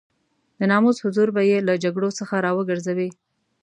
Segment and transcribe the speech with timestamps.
[0.59, 3.09] د ناموس حضور به يې له جګړو څخه را وګرځوي.